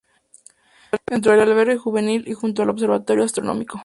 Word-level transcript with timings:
Dentro 1.05 1.31
del 1.31 1.41
albergue 1.41 1.77
juvenil 1.77 2.27
y 2.27 2.33
junto 2.33 2.63
al 2.63 2.71
Observatorio 2.71 3.23
Astronómico. 3.23 3.79